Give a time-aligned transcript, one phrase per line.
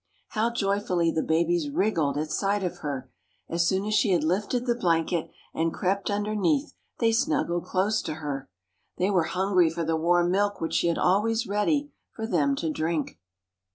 [0.29, 3.11] How joyfully the babies wriggled at sight of her!
[3.47, 8.15] As soon as she had lifted the blanket and crept underneath they snuggled close to
[8.15, 8.49] her.
[8.97, 12.71] They were hungry for the warm milk which she had always ready for them to
[12.71, 13.19] drink.